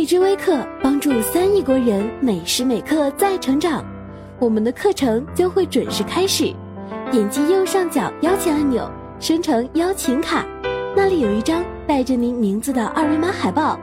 [0.00, 3.84] 荔枝微课帮助三亿国人每时每刻在成长。
[4.38, 6.54] 我们的课程将会准时开始，
[7.10, 8.90] 点击右上角邀请按钮，
[9.20, 10.42] 生成邀请卡，
[10.96, 13.78] 那里有一张带着您名字的二维码海报，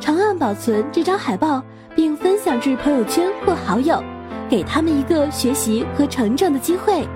[0.00, 1.62] 长按保存这张海报，
[1.94, 4.02] 并分享至朋友圈或好友，
[4.50, 7.06] 给他们一个学习和成长的机会。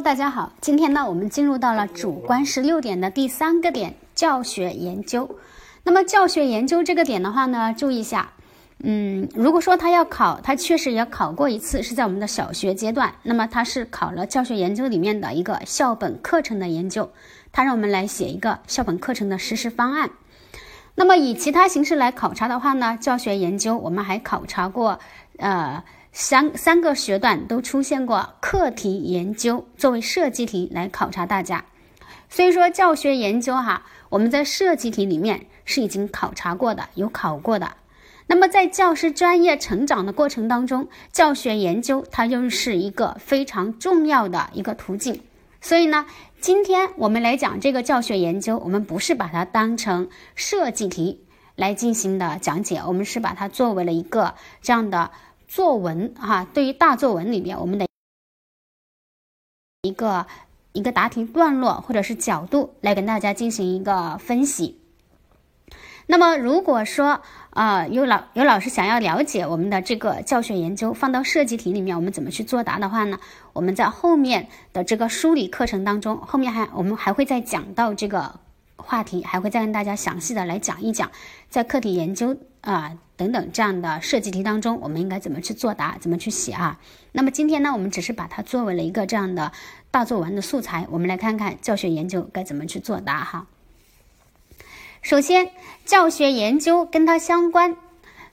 [0.00, 5.38] 大家好，今天呢，我们进入到了主观十六点的第三个点，教学研究。
[5.84, 8.32] 那么教学研究这个点的话呢，注意一下，
[8.84, 13.14] 嗯，如果说他要考，他确实也考过一次，是在我们的小学阶段。
[13.22, 17.10] 那么他是考了教学研究里面的一个校本课程的研究，
[17.50, 20.10] 他让我们来写一个校本课程的实施方案。
[20.94, 24.98] 那么以其他形式来考察的话呢，教学研究我们还考察过，
[25.38, 25.82] 呃。
[26.18, 31.66] 三三个学段都出现过课题研究作为设计题来考察大家，
[32.30, 37.76] 所以说教学研究哈，我们在设计题里面是已经考察过的，有考过的。
[38.28, 45.20] 那么在教师专业成长的过程当中，教学研究它又是一个非常重要的一个途径。
[45.60, 46.06] 所以呢，
[46.40, 55.10] 今天我们来讲这个教学研究，我们不是把它当成设计题来进行的讲解，我们是把它作为了一个这样的。
[55.56, 57.86] 作文哈，对于大作文里面，我们的
[59.80, 60.26] 一个
[60.74, 64.78] 一个答题段落或者是角度来跟大家进行一个分析。
[66.08, 73.18] 那么，如果说啊有老有老师想要了解我们的这个教学研究放到设计题里面，我们怎么去作答的话呢？
[73.54, 78.40] 我们在后面的这个梳理课程当中，后面还我们还会再讲到这个
[78.86, 81.10] 话题，还会再跟大家详细的来讲一讲，
[81.50, 82.96] 在课题研究啊。
[83.18, 86.78] 等等，这样的设计题当中，我们应该怎么去作答，怎么去写啊？
[87.12, 89.52] 那么今天呢，我们只是把它作为了一个这样的
[89.90, 93.46] 大作文的素材，我们来看看教学研究该怎么去作答哈。
[95.00, 95.50] 首先，
[95.86, 97.78] 教学研究跟它相关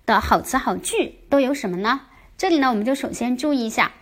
[0.06, 2.02] 的好词好句都有什么呢？
[2.38, 3.94] 这里呢，我们就首先注意一下，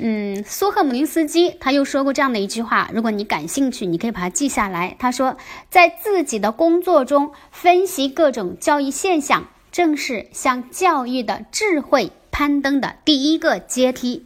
[0.00, 4.96] 嗯，苏赫姆林斯基他又说过这样的一句话，如果你感兴趣，你可以把它记下来。
[4.98, 5.36] 他说，
[5.70, 9.48] 在自己的工作中分析各种教育现象。
[9.72, 14.24] 正是向教育的智慧攀登的第一个阶梯。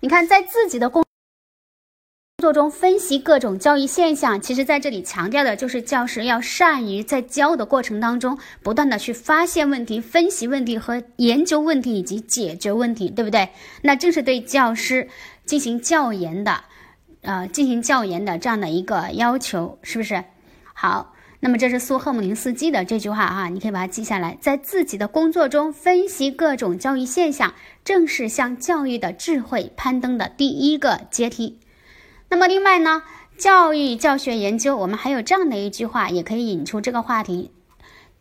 [0.00, 1.02] 你看，在自己的工
[2.46, 13.48] 作中分析各种教育现象，其实在这里强调的就是教师要善于在教的过程当中，不断的去发现问题、分析问题和研究问题以及解决问题，对不对？
[13.82, 15.08] 那正是对教师
[15.44, 16.62] 进行教研的，
[17.22, 20.22] 呃，进行教研的这样的一个要求，是不是？
[20.72, 21.14] 好。
[21.40, 31.58] 那么这是苏赫姆林斯基的这句话哈，你可以把它记下来，在自己的工作中分析各种教育现象，正是向教育的智慧攀登的第一个阶梯。
[32.36, 33.02] 那么另外呢，
[33.38, 37.50] 教育教学研究，我们还有这样的一句话，也可以引出这个话题：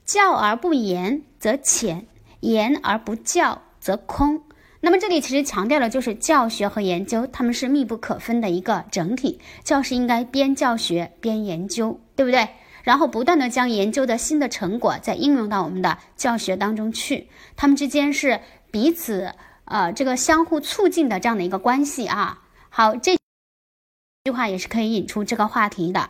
[0.06, 2.08] 教而不言则浅，
[2.40, 4.42] 言而不教则空。
[4.80, 12.48] 那么这里其实强调的就是教学和研究，他们是密不可分的一个整体，教师应该边教学边研究，对不对？
[12.84, 17.28] 然后不断的将研究的新的成果再应用到我们的教学当中去，
[17.58, 18.40] 他们之间是
[18.72, 19.34] 彼此
[19.66, 22.40] 呃这个相互促进的这样的一个关系啊。
[22.70, 23.18] 好，这
[24.26, 26.10] 句话也是可以引出这个话题的。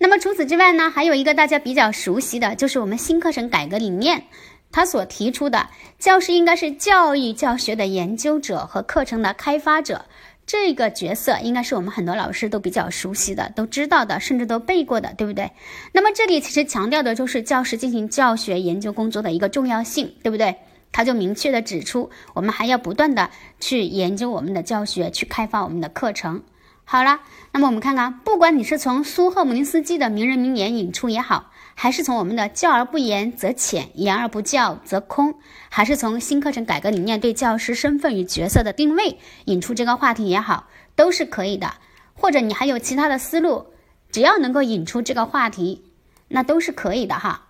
[0.00, 4.24] 那么除此之外呢，还有一个大家比较熟悉的就是我们新课程改革理念，
[4.72, 5.68] 他所提出的
[6.00, 10.06] 教师应该是教育教学的研究者和课程的开发者。
[10.44, 15.52] 这个角色应该是我们很多老师都比较熟悉的，都知道的，甚至都背过的，对不对？
[15.92, 20.56] 那么这里其实强调的就是教师进行教学研究工作的一个重要性，对不对？
[20.90, 26.42] 他就明确的指出，我们还要不断的去研究我们的教学，去开发我们的课程。
[26.84, 27.20] 好了，
[27.52, 31.50] 那么我们看看，不管你是从苏赫姆林斯基的名人名言引出也好。
[31.74, 35.36] 还是从我们的教而不言则浅，言而不教则空，
[35.70, 41.72] 还是从新课程改革理念对教师身份与角色的定位引出这个话题也好，都是可以的。
[42.12, 43.68] 或者你还有其他的思路，
[44.10, 45.82] 只要能够引出这个话题，
[46.28, 47.48] 那都是可以的哈。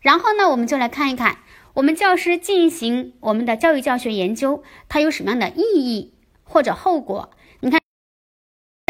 [0.00, 1.38] 然后呢，我们就来看一看，
[1.74, 6.12] 我们教师进行我们的教育教学研究，它有什么样的意义
[6.42, 7.30] 或者后果？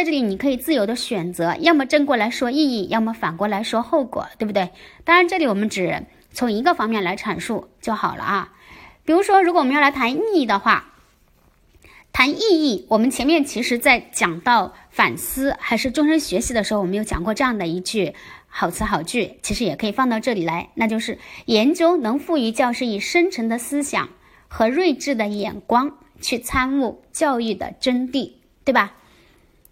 [0.01, 4.71] 在这里，你可以自由的选择，要么正过来说意义，要么反过来说后果，对不对？
[5.05, 8.55] 当然，这里我们只从一个方面来阐述就好了啊。
[9.05, 10.95] 比如说，如果我们要来谈意义的话，
[12.15, 18.15] 谈意义，我们前面其实在讲到反思还是终身学习的时候，我们有讲过这样的一句
[18.49, 24.09] 好词好句，其实也可以放到这里来，那就是研究能赋予教师以深沉的思想
[24.49, 28.33] 和睿智的眼光去参悟教育的真谛，
[28.65, 28.95] 对吧？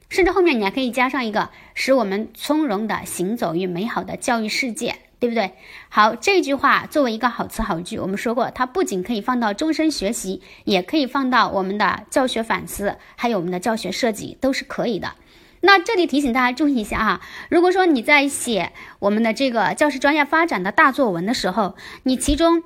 [0.08, 5.52] 甚至后面你还可以加上一个使我们从容的行走于美好的教育世界，对不对？
[5.88, 15.14] 好，这句话作为一个好词好句，我们说过，它不仅可以放到终身学习，也可以放到我们的教学反思，还有我们的教学设计，都是可以的。
[15.60, 17.20] 那这里提醒大家注意一下啊，
[17.50, 22.62] 如果说你在写我们的这个教师专业发展的大作文的时候，你其中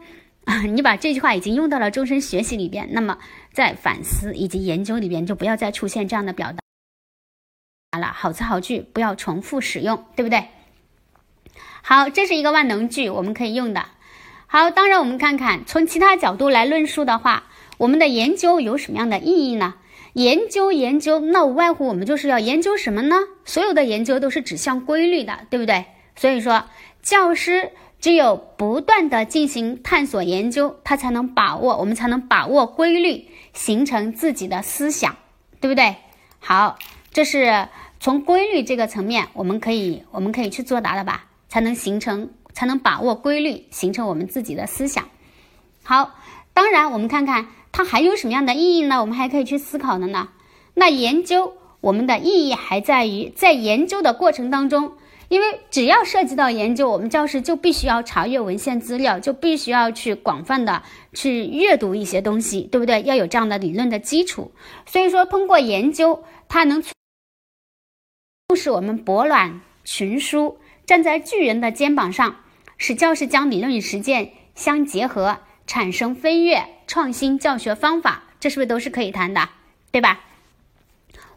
[0.68, 3.18] 你把这句话已经用到了终身学习里边，那么
[3.52, 6.58] 在反思以及研究里边就不要再出现这样的表达
[7.94, 8.10] 好了。
[8.14, 10.48] 好词好句不要重复使用，对不对？
[11.82, 13.84] 好，这是一个万能句，我们可以用的。
[14.46, 17.44] 好，当然我们看看从其他角度来论述的话，
[17.76, 19.74] 我们的研究有什么样的意义呢？
[20.14, 23.16] 研究研究，那无外乎我们就是要研究什么呢？
[23.44, 25.84] 所有的研究都是指向规律的，对不对？
[26.16, 26.64] 所以说，
[27.02, 35.16] 教师只有不断的进行探索研究，他才能把握，我们才能把握规律，形成自己的思想，
[35.60, 35.96] 对不对？
[36.40, 36.78] 好，
[37.10, 37.68] 这是
[38.02, 41.26] 从规律这个层面，我们可以我们可以去作答的吧？
[41.48, 45.04] 才能形成，才能把握规律，形成我们自己的思想。
[45.84, 46.16] 好，
[46.52, 47.46] 当然我们看看。
[47.70, 49.00] 它还有什么样的意义呢？
[49.00, 50.30] 我们还可以去思考的呢。
[50.74, 54.94] 那研究我们的意义还在于，在研究的过程当中，
[55.28, 60.82] 因为只要涉及到研究，我们教师就必须要查阅文献资料，就必须要去广泛的
[61.14, 63.00] 去阅读一些东西，对不对？
[63.04, 64.50] 要有这样的理论的基础。
[64.84, 66.82] 所以说，通过研究，它能
[68.54, 72.36] 使我们博览群书，站在巨人的肩膀上，
[72.78, 75.38] 使教师将理论与实践相结合。
[75.64, 79.48] 产生飞跃创新教学方法，这是不是都是可以谈的，
[79.92, 80.20] 对吧？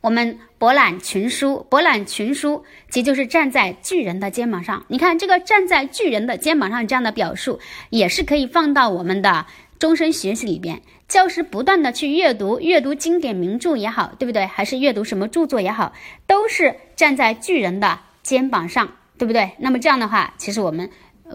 [0.01, 4.83] 我们博览群书，博览群书，即就是站在巨人的肩膀上。
[4.87, 7.59] 你看这个站在巨人的肩膀上这样的表述，
[7.91, 9.45] 也是可以放到我们的
[9.77, 10.81] 终身学习里边。
[11.07, 14.45] 教师不断的去阅读，阅读经典名著也好，对不对？
[14.45, 15.93] 还是阅读什么著作也好，
[16.25, 19.51] 都是站在巨人的肩膀上，对不对？
[19.59, 20.89] 那么这样的话，其实我们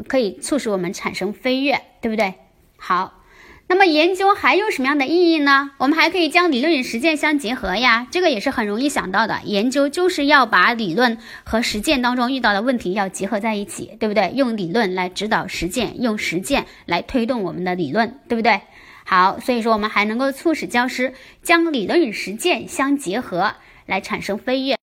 [0.09, 2.35] 可以促使我们产生飞跃，对不对？
[2.77, 3.23] 好，
[3.69, 5.71] 那么研究还有什么样的意义呢？
[5.79, 9.41] 我们还可以将理论与实践相结合呀，这个也是很容易想到的。
[9.45, 14.33] 研究就是要把理论和实践当中遇到的问题要结合在一起，对不对？
[14.35, 18.63] 用理论来指导实践，用实践来推动我们的理论，对不对？
[19.11, 23.55] 好，所以说我们还能够促使教师将理论与实践相结合，
[23.85, 24.77] 来产生飞跃，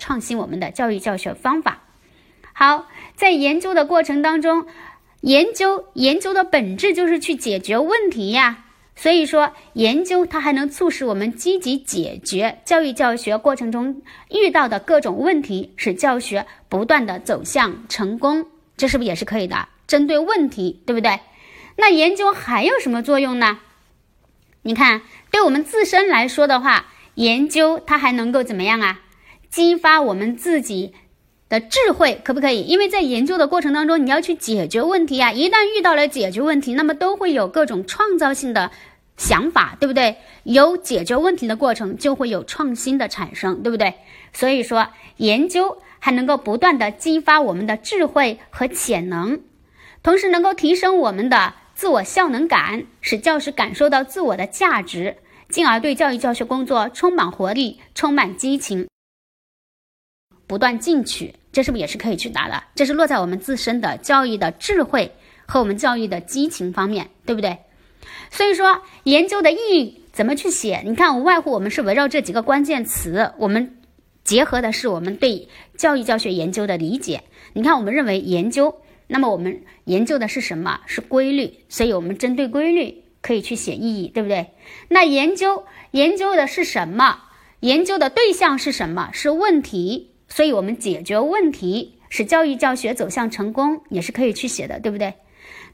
[0.00, 1.84] 创新我们的教育教学方法。
[2.52, 4.66] 好，在研究的过程当中。
[5.20, 8.64] 研究研究的本质就是去解决问题呀，
[8.94, 18.46] 所以说研究它还能促使我们积极解决教育教学过程中遇到的各种问题，使教学不断的走向成功，
[18.76, 19.66] 这是不是也是可以的？
[19.86, 21.20] 针对问题，对不对？
[21.76, 23.58] 那研究还有什么作用呢？
[24.62, 29.00] 你看，对我们自身来说的话，研究它还能够怎么样啊？
[29.50, 30.94] 激发我们自己。
[31.46, 32.62] 的智慧可不可以？
[32.62, 35.30] 因为在研究的过程当中，你要去解决问题啊。
[35.30, 38.72] 一旦遇到了解决问题，那么都会有各种创造性的
[39.18, 40.16] 想法，对不对？
[40.42, 43.94] 有解决问题的过程，就会有创新的产生，对不对？
[44.32, 44.88] 所以说，
[45.18, 49.40] 研究还能够不断的激发我们的智慧和潜能，
[50.02, 55.16] 同时能够提升我们的自我效能感，使教师感受到自我的价值，
[55.48, 58.88] 进而对教育教学工作充满活力、充满激情。
[60.46, 62.62] 不断进取，这是不是也是可以去答的？
[62.74, 65.12] 这是落在我们自身的教育的智慧
[65.46, 67.58] 和我们教育的激情方面，对不对？
[68.30, 70.82] 所以说，研究的意义怎么去写？
[70.84, 73.78] 你看，无外乎我们是围绕这几个关键词，我们
[74.22, 77.22] 结合的是我们对教育教学研究的理解。
[77.54, 80.80] 你看，我们认为研究，那么我们研究的是什么？
[80.86, 84.48] 是规律，所以我们针对规律可以去写意义，对不对？
[84.88, 87.24] 那研究研究的是什么？
[87.60, 89.10] 研究的对象是什么？
[89.12, 90.10] 是问题。
[90.26, 95.14] 所以，我们解决问题，使教育教学走向成功，也是可以去写的，对不对？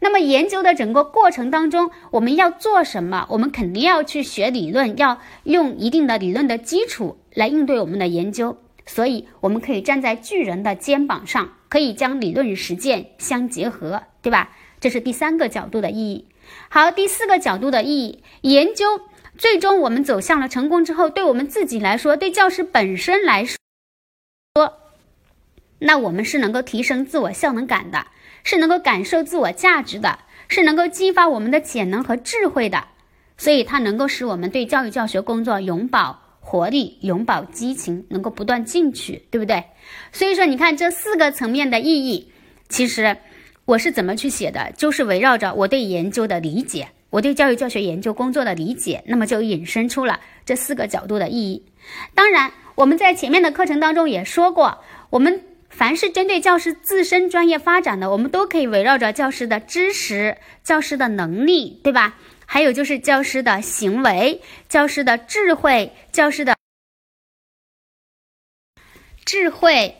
[0.00, 3.26] 那么，研究的整个过程当中，我们要做什么？
[3.30, 8.58] 我们肯定要去学理论，要用一定的理论的基础来应对我们的研究。
[8.84, 14.50] 所以，我们可以站在巨人的肩膀上，可以将理论与实践相结合，对吧？
[14.80, 16.26] 这是第三个角度的意义。
[16.68, 19.00] 好，第四个角度的意义，研究
[19.38, 23.56] 最终我们走向了成功之后，对我们自己来说，对教师本身来说。
[25.78, 28.08] 那我们是能够提升自我效能感的，
[28.42, 32.88] 是能够感受自我价值的，是能够激发我们的潜能和智慧的，
[33.38, 36.16] 所以它能够使我们对教育教学工作永葆
[36.50, 39.62] 活力、永葆激情，能够不断进取，对不对？
[40.10, 42.32] 所以说，你看这四个层面的意义，
[42.68, 43.16] 其实
[43.66, 51.62] 我是怎么去写的，就是围绕着我对研究的理解，我对教育教学研究工作的理解，那么就引申出了这四个角度的意义。
[52.14, 52.50] 当然。
[52.76, 54.78] 我们在前面的课程当中也说过，
[55.10, 62.16] 我们凡是针对教师自身专业发展的，我们都可以围绕着教师的知识、教师的能力，对吧？
[62.52, 66.56] 还有就是教师的行为、教师的智慧、教师的
[69.24, 69.94] 智慧。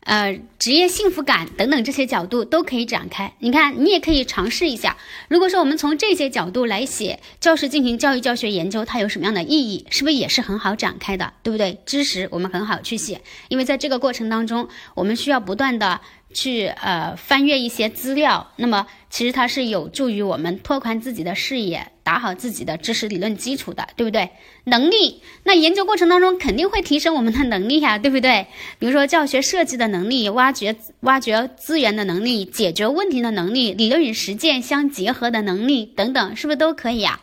[0.00, 3.32] 呃，职业幸福感等等这些角度都可以展开。
[3.38, 4.98] 你看，你也可以尝试一下。
[5.28, 9.86] 如果说我们从这些角度来写教师进行教育教学研究，它有什么样的意义？
[9.88, 11.32] 是不是也是很好展开的？
[11.42, 11.80] 对不对？
[11.86, 16.02] 知识我们很好去写，因为在这个过程当中，我们需要不断的。
[16.34, 24.28] 去呃翻阅一些资料，那么其实它是有助于我们拓宽自己的视野，打好自己的知识理论基础的，对不对？
[24.64, 28.46] 能力，那研究过程当中肯定会提升我们的能力呀， 对不对？
[28.78, 37.20] 比如说教学设计的能力，挖掘挖掘资源的能力，解决问题的能力，理论与实践相结合的能力等等，是不是都可以呀？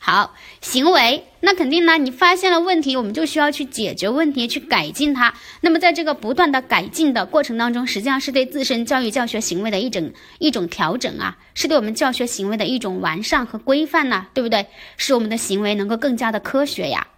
[0.00, 1.98] 好，行为那肯定呢。
[1.98, 5.34] 你发现了问题，我们就需要去解决问题，去改进它。
[5.60, 14.66] 那么在这个不断的改进的过程当中，实际上是对自身教育教学行为的一种一种调整啊，是对我们教学行为的一种完善和规范呢，对不对？
[14.96, 17.08] 使我们的行为能够更加的科学呀。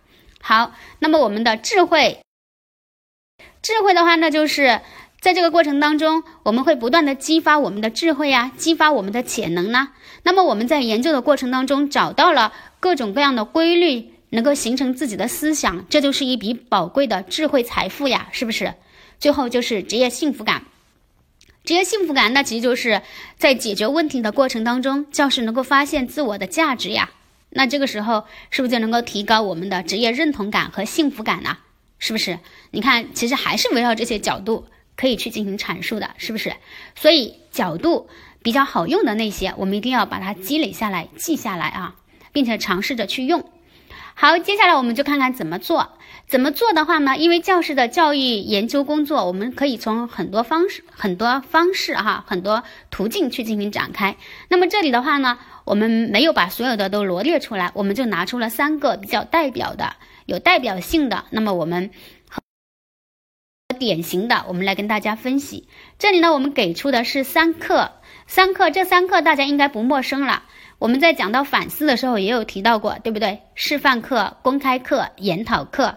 [0.40, 2.18] 好，那么我们的智慧，
[3.60, 4.80] 智慧的话，那就是。
[5.20, 9.90] 在这个过程当中，我们会不断的激发我们的智慧呀，激发我们的潜能呢。
[10.22, 18.72] 那么我们在研究的过程当中找到了各种各样的规律，能够形成自己的思想，这就是一笔宝贵的智慧财富呀，是不是？
[19.18, 20.62] 最后就是职业幸福感，
[21.64, 23.02] 职业幸福感那其实就是
[23.36, 27.10] 在解决问题的过程当中，教师能够发现自我的价值呀。
[27.50, 31.58] 那这个时候是不是就能够提高我们的职业认同感和幸福感呢？
[31.98, 32.38] 是不是？
[32.70, 34.64] 你看，其实还是围绕这些角度。
[35.00, 36.52] 可以去进行阐述的，是不是？
[36.94, 38.10] 所以角度
[38.42, 41.94] 比较好用的那些，我们一定要把它积累下来、记下来啊，
[42.32, 43.50] 并且尝试着去用。
[44.14, 45.92] 好，接下来我们就看看怎么做。
[46.28, 47.16] 怎么做的话呢？
[47.16, 54.14] 因为教师的教育研究工作，我们可以从很多方式、很多方式哈、很多途径去进行展开。
[54.48, 59.94] 那么这里的话呢，我们没有把所有的都罗列出来，我们就拿出了三个比较代表的、
[60.26, 61.24] 有代表性的。
[61.30, 61.90] 那么我们。
[63.80, 65.66] 典型的，我们来跟大家分析。
[65.98, 67.92] 这里呢，我们给出的是三课，
[68.26, 70.42] 三课这三课大家应该不陌生了。
[70.78, 73.40] 我们在讲到反思的时候也有提到过，对不对？
[73.54, 75.96] 示范课、公开课、研讨课。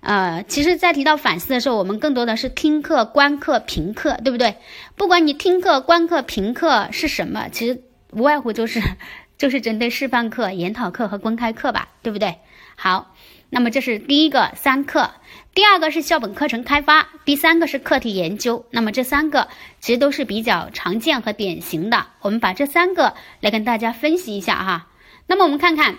[0.00, 4.56] 呃，其实，在提到反思的时候，我们更多的是听课、观课、评课，对不对？
[4.96, 7.82] 不管你听课、观课、评课是什么，其实
[8.12, 8.82] 无外乎就是
[9.38, 12.38] 就是针对示范课、研讨课和公开课吧，对不对？
[12.76, 13.14] 好，
[13.50, 15.10] 那么这是第一个三课。
[15.52, 18.64] 第二个是校本课程开发，第三个是课题研究。
[18.70, 19.48] 那么这三个
[19.80, 22.06] 其实都是比较常见和典型的。
[22.20, 24.86] 我们把这三个来跟大家分析一下哈。
[25.26, 25.98] 那么我们看看，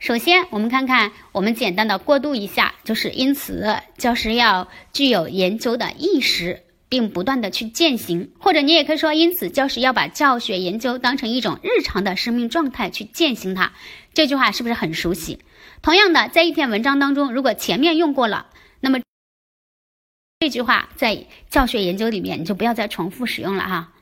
[0.00, 13.72] 首先我们看看，我们简单的过渡一下，就是因此教师要具有研究的意识，并不断的去践行，或者你也可以说，因此教师要把教学研究当成一种日常的生命状态去践行它。
[14.12, 15.38] 这句话是不是很熟悉？
[15.84, 18.46] 同样的，在一篇文章当中，如果前面用过了，
[18.80, 19.00] 那么
[20.40, 23.92] 这句话在教学研究里面你就不要再重复使用了哈。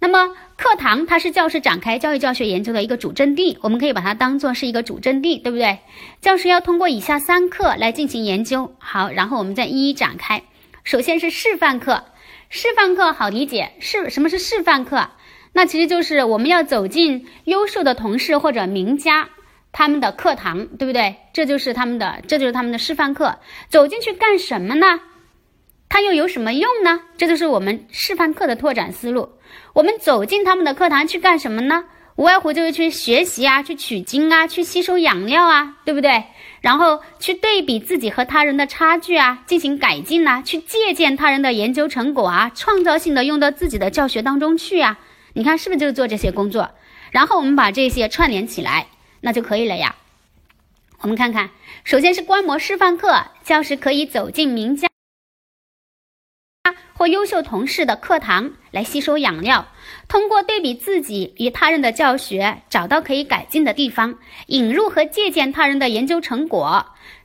[0.00, 5.78] 那么课堂它是教师展开教育教学研究的一个主阵地，我们可以把它当做是一个主阵地，对不对？
[6.20, 8.74] 教师要通过以下三课来进行研究。
[8.80, 10.42] 好，然后我们再一一展开。
[10.82, 12.06] 首先是示范课，
[12.48, 15.10] 示范课好理解，示什么是示范课？
[15.52, 19.28] 那其实就是我们要走进优秀的同事或者名家。
[19.72, 21.16] 他们的课堂，对不对？
[21.32, 23.38] 这就是他们的，这就是他们的示范课。
[23.68, 25.00] 走进去干什么呢？
[25.88, 27.00] 它又有什么用呢？
[27.16, 29.30] 这就是我们示范课的拓展思路。
[29.72, 31.84] 我们走进他们的课堂去干什么呢？
[32.16, 36.24] 无外乎就是去学习啊，去取经啊，去吸收养料啊，对不对？
[36.60, 44.98] 然后去对比自己和他人的差距啊，进行改进呐，去借鉴他人的研究成果啊，创造性的用到自己的教学当中去啊。
[45.32, 46.70] 你看是不是就是做这些工作？
[47.10, 48.86] 然后我们把这些串联起来。
[49.20, 49.96] 那就可以了呀。
[51.00, 51.50] 我们看看，
[51.82, 54.88] 首先是观摩示范课，教师可以走进名家
[56.92, 59.68] 或优秀同事的课堂来吸收养料，
[60.06, 66.84] 通过对比自己与他人的教学，找到可以改进的地方，引入和借鉴他人的研究成果，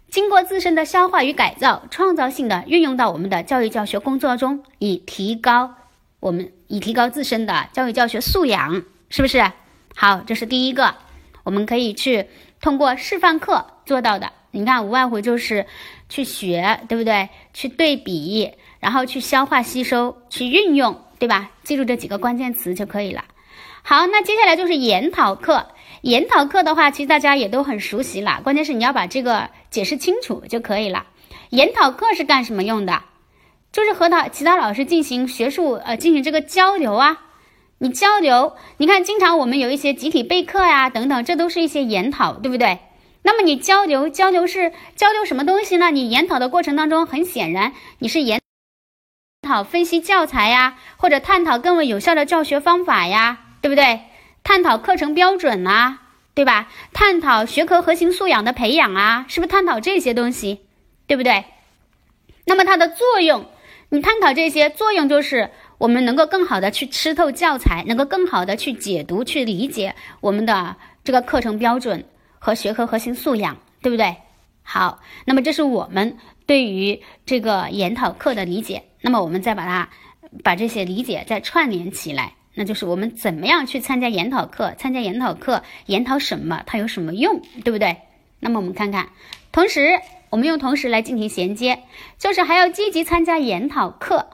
[0.09, 5.75] 经过自身的消化与改造，创造性的运用到我们的教育教学工作中，以提高
[6.21, 9.51] 我们以提高自身的教育教学素养，是不是？
[9.93, 10.95] 好，这是第一个。
[11.45, 12.25] 我们可以去
[12.59, 15.65] 通过示范课做到的，你看无外乎就是
[16.09, 17.29] 去学，对不对？
[17.53, 21.51] 去对比，然后去消化吸收，去运用，对吧？
[21.63, 23.23] 记住这几个关键词就可以了。
[23.83, 25.67] 好，那接下来就是研讨课。
[26.01, 31.05] 研讨课的话，其实大家也都很熟悉了，关键是你要把这个解释清楚就可以了。
[31.51, 33.03] 研讨课是干什么用的？
[33.71, 37.24] 就是和他其他老师进行学术呃进行这个交流啊。
[37.77, 42.79] 你交流，你看经常我们有一些集体备课呀等等，这都是一些研讨，对不对？
[43.21, 45.91] 那么你交流交流是交流什么东西呢？
[45.91, 48.39] 你研讨的过程当中，很显然你是研
[49.41, 54.01] 讨分析教材呀，或者探讨更为有效的教学方法呀，对不对？
[54.43, 56.01] 探讨课程标准啊，
[56.33, 56.69] 对吧？
[56.93, 60.61] 探讨学科核心素养的培养啊，是不是探讨这些东西，
[61.07, 61.45] 对不对？
[62.45, 63.47] 那么它的作用，
[63.89, 72.03] 你探讨这些作用就是我们能够更好的去吃透教材，能够更好的去解读、去理解我们的这个课程标准。
[72.37, 74.15] 和学科核心素养，对不对？
[74.61, 76.15] 好，那么这是我们
[76.45, 78.83] 对于这个研讨课的理解。
[79.01, 79.89] 那么我们再把它
[80.43, 84.75] 把这些理解再串联起来，那就是我们怎么样去参加研讨课？
[84.77, 86.61] 参加研讨课，研讨什么？
[86.67, 87.41] 它有什么用？
[87.63, 87.97] 对不对？
[88.39, 89.09] 那么我们看看，
[89.51, 91.79] 同时我们用同时来进行衔接，
[92.19, 94.27] 就是还要积极参加研讨课，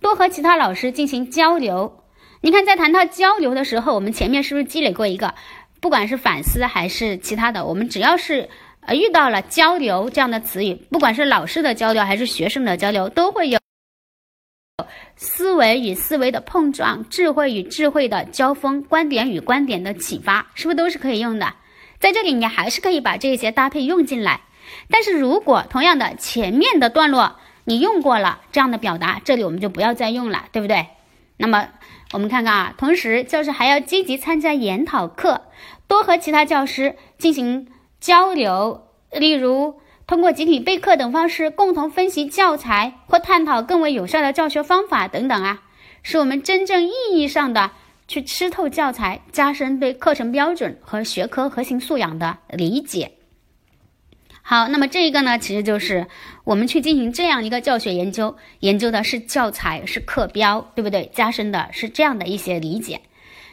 [0.00, 2.04] 多和其他老师进行交流。
[2.40, 5.34] 你看，在谈到交流的时候，我们前面是不是积累过一个？
[5.80, 8.48] 不管是反思还是其他的，我们只要是
[8.80, 13.58] 呃遇到了交流这样的词语，不管是老师的交流还是学生的交流，都会有
[15.16, 21.54] 思维与思维的碰撞，智慧与智慧的交锋，观点与观点的启发，是不是都是可以用的？
[21.98, 24.40] 在这里你还是可以把这些搭配用进来。
[24.88, 30.86] 但是如果同样的前面的段落你用过了这样的表达，这里我们就不要再用了，对不对？
[31.36, 31.68] 那么。
[32.12, 35.42] 我们看看啊，同时教师还要积极参加研讨课，
[35.86, 37.68] 多和其他教师进行
[38.00, 45.62] 交流，例如通过集体备课等方式共同分析教材或探讨更为有效的教学方法等等啊，
[46.02, 47.70] 使我们真正意义上的
[48.08, 53.12] 去吃透教材，加深对课程标准和学科核心素养的理解。
[54.42, 56.08] 好，那么这一个呢，其实就是
[56.44, 61.10] 我们去进行这样一个教学研究，研究的是教材，是课标，对不对？
[61.14, 63.00] 加深的是这样的一些理解。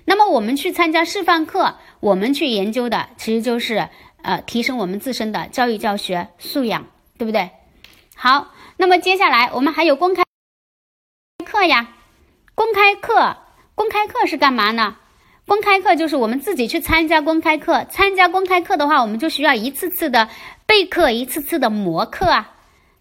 [0.06, 3.90] 那么我们去参加示范课，我们去研究的其实就是
[4.22, 7.50] 呃提升我们自身的教育教学素养，对不对？
[8.16, 10.24] 好，那么接下来我们还有公开
[11.46, 11.90] 课呀，
[12.56, 13.38] 公开课，
[13.76, 14.96] 公开课是干嘛呢？
[15.46, 20.28] 公开课就是我们自己去参加公开课，参加公开课的话，我们就需要一次次的
[20.66, 22.54] 备课，一次次的磨课啊。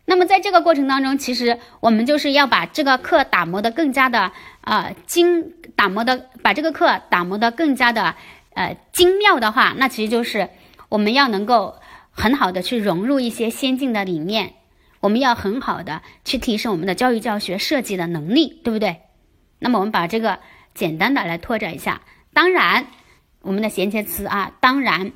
[0.08, 8.14] 那么在这个过程当中，其实我们就是要把这个课打磨的更加的呃精，打磨的把这个课打磨的更加的
[8.54, 10.48] 呃精妙的话，那其实就是
[10.88, 11.74] 我们要能够
[12.12, 14.54] 很好的去融入一些先进的理念，
[15.00, 19.02] 我们要很好的去提升我们的教育教学设计的能力，对不对？
[19.58, 20.38] 那么我们把这个
[20.72, 22.02] 简单的来拓展一下。
[22.32, 22.86] 当然，
[23.40, 25.10] 我们的衔接词啊，当然，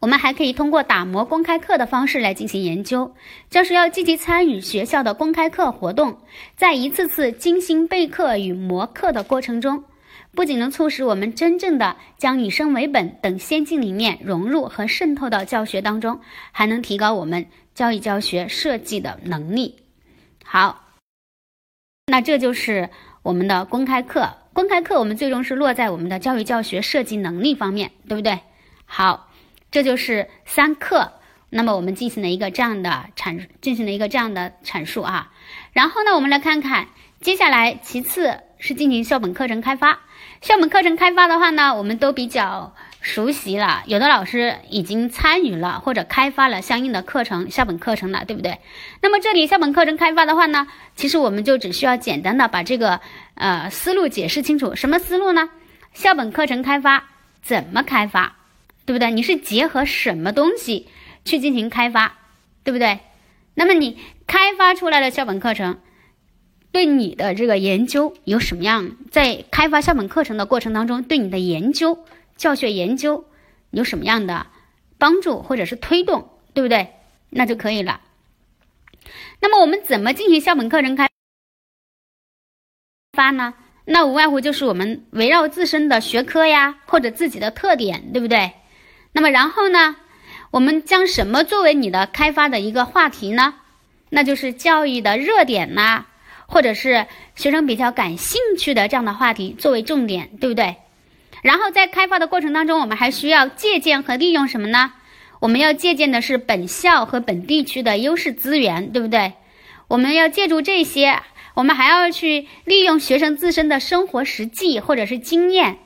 [0.00, 3.14] 我们还可以通过打磨公开课的方式来进行研究。
[3.50, 6.18] 教师要积极参与学校的公开课活动，
[6.56, 9.84] 在一次次精心备课与磨课的过程中，
[10.34, 16.20] 不仅能促使我们真正的将以身为本等先进理念融入和渗透到教学当中，
[16.52, 19.80] 还能提高我们教育教学设计的能力。
[20.44, 20.84] 好，
[22.06, 22.88] 那这就是
[23.22, 24.28] 我们的公开课。
[24.52, 28.40] 公开课我们最终是落在我们的教育教学设计能力方面，对不对？
[28.86, 29.27] 好，
[29.70, 31.12] 这就是三课。
[31.50, 35.30] 那么我们进行了一个这样的阐，进行了一个这样的阐述啊。
[35.72, 36.88] 然后呢，我们来看看
[37.20, 40.00] 接下来，其次是进行校本课程开发。
[40.40, 42.74] 校本课程开发的话呢，我们都比较。
[43.00, 48.58] 熟悉了，有的老师已经参与了或者开发了相应的课程校本课程了，对不对？
[49.00, 53.00] 那么这里校本课程开发的话呢，其实我们就只需要简单的把这个
[53.34, 54.74] 呃思路解释清楚。
[54.74, 55.48] 什么思路呢？
[55.94, 57.04] 校本课程开发
[57.40, 58.34] 怎么开发，
[58.88, 59.10] 对不对？
[59.10, 60.88] 你是结合什么东西
[61.22, 62.16] 去进行开发，
[62.64, 63.00] 对不对？
[63.52, 65.78] 那么你开发出来的校本课程，
[66.72, 68.96] 对你的这个研究有什么样？
[69.10, 72.02] 在开发校本课程的过程当中，对你的研究。
[72.38, 73.26] 教学研究
[73.72, 74.46] 有什么样的
[74.96, 76.94] 帮助或者是推动，对不对？
[77.28, 78.00] 那就可以了。
[79.38, 81.10] 那么我们怎么进行校本课程开
[83.12, 83.52] 发呢？
[83.84, 88.52] 那无外乎就是我们围绕自身的学科呀，或者自己的特点，对不对？
[89.18, 89.96] 那么然后呢，
[90.52, 93.54] 我们将什么作为你的开发的一个话题呢？
[94.10, 96.04] 那就是教育的热点呐，
[96.46, 97.04] 或者是
[97.34, 100.76] 学生比较感兴趣的这样的话题作为重点，对不对？
[101.42, 104.92] 然后在开发的过程当中，我们还需要借鉴和利用什么呢？
[105.40, 109.32] 我们要借鉴的是本校和本地区的优势资源，对不对？
[109.88, 111.22] 我们要借助这些，
[111.54, 115.78] 我们还要去利用学生自身的生活实际或者是经验，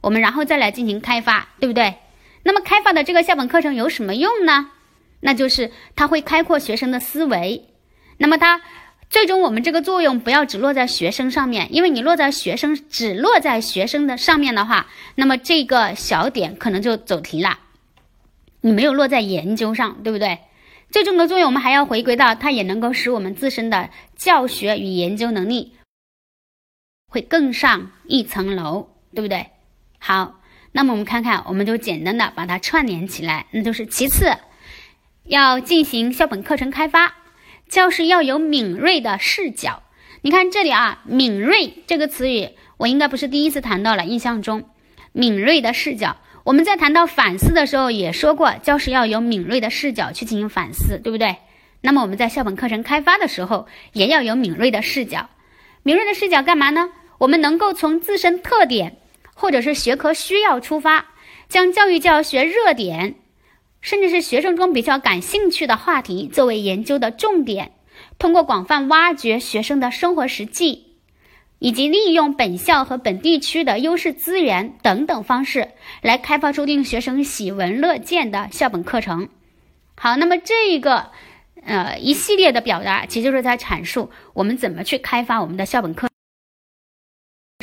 [0.00, 1.94] 我们然后再来进行开发，对不对？
[2.42, 4.70] 那么开发的这个校本课程有什么用呢？
[5.20, 7.68] 那就是它会开阔学生的思维。
[8.16, 8.60] 那么它
[9.10, 17.58] 最终我们这个作用不要只落在学生上面，因为你落在学生只落在学生的上面的话，那么这个小点可能就走题了。
[18.62, 20.38] 你没有落在研究上，对不对？
[20.90, 25.72] 最终的作用我们还要回归到它也能够使我们自身的教学与研究能力
[27.08, 29.46] 会更上一层楼，对不对？
[29.98, 30.39] 好，
[30.72, 34.32] 那么我们看看，我们就简单的把它串联起来，那就是其次
[35.24, 37.14] 要进行校本课程开发。
[37.68, 39.82] 教师要有敏锐的视角。
[40.22, 44.04] 你看这里啊，“敏锐”这个词语，我应该不是第一次谈到了。
[44.04, 44.64] 印象中，
[45.12, 51.36] 敏锐的视角，我们在谈到反思的时候也说过，教师要有敏锐的视角去进行反思，对不对？
[51.80, 55.30] 那么我们在校本课程开发的时候，也要有敏锐的视角。
[55.82, 56.90] 敏锐的视角干嘛呢？
[57.18, 58.98] 我们能够从自身特点
[59.40, 61.06] 或者是学科需要出发，
[61.48, 63.14] 将教育教学热点。
[63.80, 67.72] 甚至是学生中比较感兴趣的话题作为研究的重点，
[68.18, 70.98] 通过广泛挖掘学生的生活实际，
[71.58, 75.70] 以及利用本校和本地区的优势资源等等方式，
[76.02, 79.30] 来开发出令学生喜闻乐见的校本课程。
[79.96, 81.10] 好，那么这一个
[81.64, 86.06] 呃一系列的表达，其实就是在阐述我们怎么去开发我们的校本课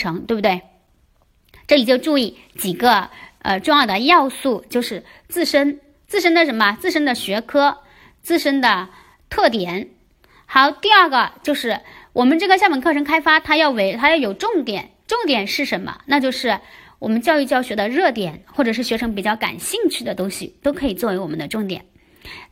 [0.01, 0.59] 程，对不对？
[1.67, 5.79] 这里就注意几个呃重要的要素，就是自身。
[6.07, 6.77] 自身的什么？
[6.79, 7.79] 自身的学科，
[8.21, 8.87] 自身的
[9.29, 9.89] 特点。
[10.45, 11.81] 好，第二个就是
[12.13, 14.91] 我们这个校本课程开发，它要为它要有重点。
[15.05, 15.99] 重点是什么？
[16.05, 16.59] 那就是
[16.99, 21.83] 我们教育教学的热点，或者是学生比较感兴趣的东西，都可以作为我们的重点。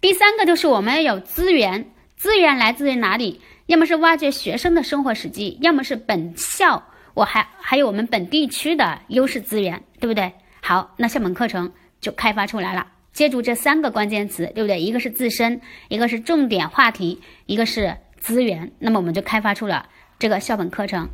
[0.01, 3.39] 第三个就是我们要有资源，资源来自于哪里？
[3.67, 6.84] 要么是挖掘学生的生活实际，要么是本校
[7.15, 10.32] 我还还有我们本地区的优势资源，对不对？
[10.62, 12.86] 好，那校本课程就开发出来了。
[13.13, 14.82] 借助这三个关键词，对不对？
[14.82, 18.73] 一个是自身，一个是重点话题，一个是资源。
[18.80, 19.88] 那么我们就开发出了
[20.19, 21.08] 这个校本课程。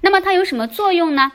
[0.00, 1.30] 那么它有什么作用呢？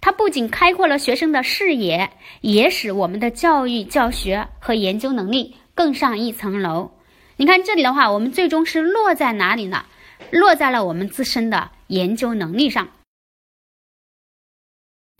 [0.00, 2.10] 它不仅开阔了学生的视野，
[2.42, 6.92] 也使我们的教育教学和研究能力更上一层楼。
[7.36, 9.86] 你看这里的话，我们最终是落在哪里呢？
[10.30, 12.88] 落在了我们自身的研究能力上。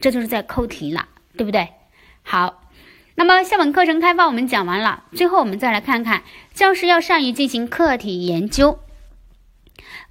[0.05, 1.67] 这就是在扣题了，对不对？
[2.23, 2.61] 好。
[3.15, 8.79] 那么校本课程开发我们讲完了，最后我们再来看看教师要善于进行课题研究。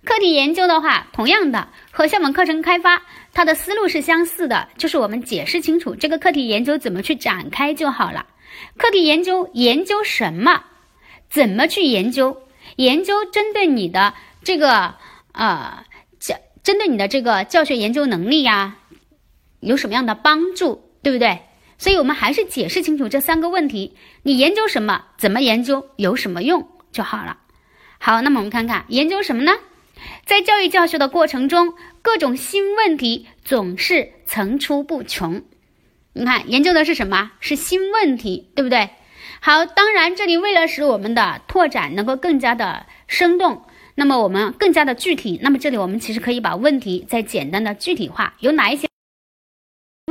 [0.04, 3.04] 课题研究的话，同样的和校本课程开发
[3.34, 8.26] 它的思路是相似的，就是我们解释清楚这个课题研究怎么去展开就好了。
[8.78, 10.64] 课题研究研究什么？
[11.30, 12.36] 怎么去研究？
[12.78, 14.96] 研究针对你的这个
[15.34, 15.86] 呃
[16.20, 18.78] 教，针对你的这个教学研究能力呀，
[19.65, 20.89] 有什么样的帮助？
[21.02, 21.39] 对不对？
[21.78, 25.06] 所以，我们还是解释清楚这三个问题：你研究什么？
[25.17, 25.89] 怎么研究？
[25.97, 27.39] 有什么用就好了。
[27.99, 29.54] 好，那么我们看看研究什么呢？
[30.26, 35.41] 在教育教学的过程中，各种新问题总是层出不穷。
[36.13, 37.32] 你看，研究的是什么？
[37.39, 38.91] 是新问题，对不对？
[39.41, 43.63] 好，当然，这里为了使我们的拓展能够更加的生动，
[43.95, 48.88] 那么我们更加的具体，那么这里我们其实可以把问题再简单的具体化，有哪一些？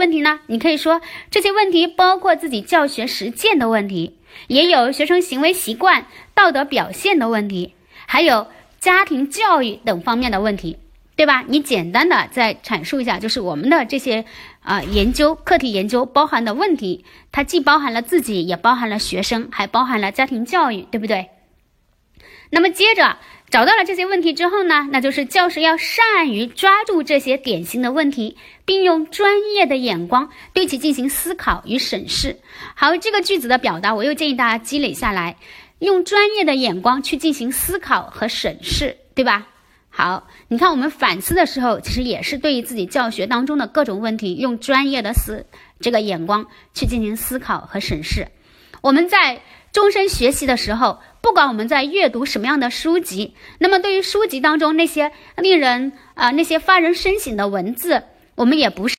[0.02, 0.40] 问题呢？
[0.48, 7.74] 你可以说这些问题包括自己教学实践的问题，也有学生行为习惯、道德表现的问题，
[8.06, 8.48] 还有
[8.80, 10.76] 家庭教育等方面的问题，
[11.14, 11.44] 对吧？
[11.46, 14.24] 你简单的再阐述一下，就是我们的这些
[14.62, 21.28] 啊研究课题研究包含的问题，它既包含了自己，也包含了学生，还包含了家庭教育，对不对？
[22.50, 23.18] 那么接着。
[23.52, 32.38] 找到了这些问题之后呢，那就是教师要善于抓住这些典型的问题，并用专业的眼光对其进行思考与审视。
[32.74, 35.36] 好，这个句子的表达，我又建议大家积累下来，
[35.80, 39.46] 用专业的眼光去进行思考和审视，对吧？
[39.90, 45.44] 好，你看我们反思的时候，其实也是对于自己教学当中的各种问题，用专业的思
[45.78, 48.28] 这个眼光去进行思考和审视。
[48.80, 51.00] 我们在终身学习的时候。
[51.22, 58.02] 不管我们在阅读什么样的书籍，那么对于书籍当中那些令人啊那些发人深省的文字，
[58.34, 58.96] 我们也不是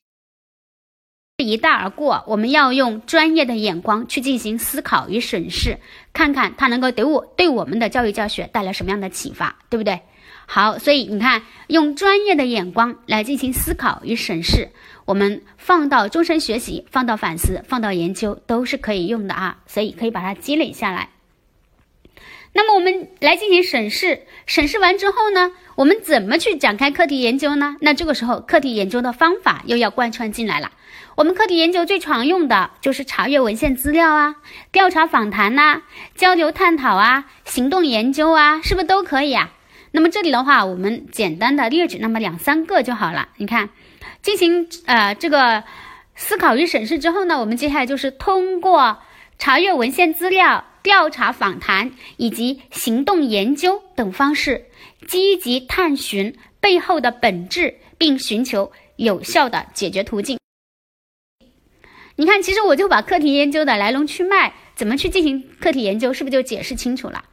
[1.43, 2.23] 一带而过。
[2.27, 5.79] 我们要用专业的眼光去进行思考与审视，
[6.13, 9.99] 看看它能够给我对我们的教育教学带来什么样的启发，对不对？
[10.45, 14.69] 好，所以你看，用专业的眼光来进行思考与审视，
[15.06, 19.58] 我们放到终身学习、放到反思、放到研究都是可以用的啊。
[19.65, 21.10] 所以可以把它积累下来。
[22.56, 27.77] 那么我们来进行审视，审视完之后呢，我们怎么去展开课题研究呢？
[27.82, 30.71] 那这个时候课题研究的方法又要贯穿进来了。
[31.15, 34.36] 我们课题研究最常用的就是查阅文献资料啊、
[34.71, 35.82] 调查访谈呐、
[36.13, 39.51] 交流探讨啊、行动研究啊，是不是都可以啊？
[39.93, 43.29] 那么这里的话，我们简单的列举那么两三个就好了。
[43.38, 43.69] 你看，
[44.21, 45.63] 进行呃这个
[46.15, 48.97] 思考与审视之后呢，我们接下来就是通过
[49.38, 50.65] 查阅文献资料。
[50.84, 54.65] 调查访谈以及行动研究等方式，
[55.08, 60.38] 积极探寻背后的本质，并寻求有效的解决途径。
[62.17, 67.23] 你看，其实我就把课题研究的来龙去脉，怎么去进行课题研究，是不是就解释清楚了？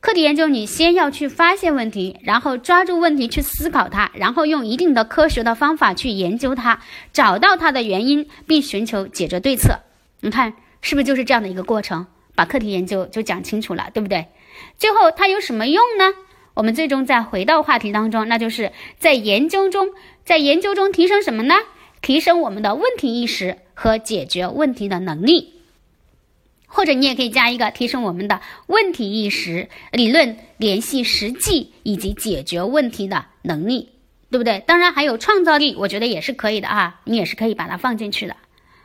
[0.00, 6.78] 课题研究，你先要去发现问题，然后抓住问题去思考它，然后用一定的科学的方法去研究它，
[7.12, 9.80] 找到它的原因，并寻求解决对策。
[10.20, 12.06] 你看，是不是就是这样的一个过程？
[12.36, 14.28] 把课题研究就讲清楚了，对不对？
[14.76, 16.14] 最后它有什么用呢？
[16.54, 19.88] 我们最终再回到话题当中，那就是在研究中，
[20.24, 21.56] 在研究中提升什么呢？
[22.00, 25.57] 提升我们的问题意识和解决问题的能力。
[26.68, 33.88] 或者你也可以加一个提升我们的问题意识、理论联系实际以及解决问题的能力，
[34.30, 34.62] 对不对？
[34.66, 38.36] 当然还有创造力，我觉得也是可以的啊，你也是可以把它放进去的。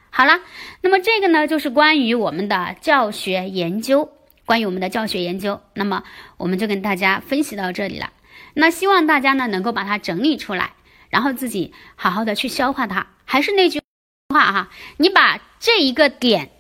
[0.10, 0.40] 好了，
[0.82, 4.10] 那么这个呢，就是关于我们的教学研究，
[4.46, 6.04] 关于我们的教学研究，那么
[6.38, 8.12] 我们就跟大家分析到这里了。
[8.54, 10.74] 那希望大家呢能够把它整理出来，
[11.10, 13.08] 然后自己好好的去消化它。
[13.26, 13.82] 还是那句
[14.30, 16.52] 话哈，你把这一个点，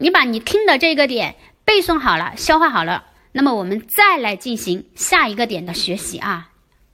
[0.00, 1.34] 你把你听的这个点
[1.64, 6.50] 背诵好了，消化好了，那么我们再来进行下一个点的学习啊，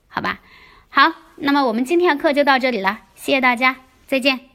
[0.08, 0.40] 好吧？
[0.88, 4.53] 好，那么我们今天的课就到这里了，谢谢大家，再见。